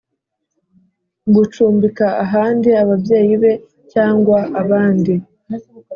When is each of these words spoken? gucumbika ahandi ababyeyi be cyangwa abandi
gucumbika 1.33 2.05
ahandi 2.23 2.69
ababyeyi 2.83 3.33
be 3.41 3.53
cyangwa 3.91 4.37
abandi 4.61 5.13